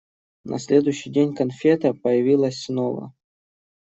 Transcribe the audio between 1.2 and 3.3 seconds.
конфета появилась снова.